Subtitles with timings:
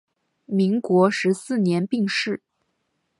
[0.47, 2.41] 民国十四年病逝。